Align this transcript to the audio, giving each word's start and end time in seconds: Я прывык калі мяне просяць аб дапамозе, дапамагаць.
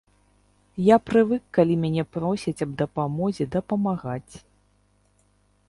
Я 0.83 0.95
прывык 1.09 1.43
калі 1.57 1.75
мяне 1.83 2.03
просяць 2.17 2.55
аб 2.65 2.71
дапамозе, 2.81 3.43
дапамагаць. 3.57 4.33